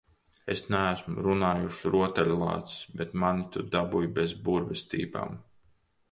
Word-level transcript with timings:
Es 0.51 0.61
neesmu 0.75 1.23
runājošs 1.25 1.83
rotaļlācis, 1.95 2.79
bet 3.01 3.13
mani 3.23 3.45
tu 3.57 3.63
dabūji 3.75 4.09
bez 4.17 4.33
burvestībām. 4.49 5.37